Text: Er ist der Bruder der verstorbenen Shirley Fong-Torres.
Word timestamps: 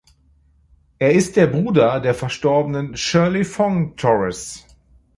Er 0.97 1.11
ist 1.13 1.35
der 1.35 1.45
Bruder 1.45 1.99
der 1.99 2.15
verstorbenen 2.15 2.97
Shirley 2.97 3.43
Fong-Torres. 3.43 4.65